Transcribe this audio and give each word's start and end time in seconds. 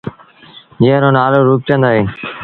جݩهݩ 0.81 1.01
رو 1.03 1.09
نآلو 1.17 1.39
روپچند 1.47 1.83
اهي۔ 1.87 2.01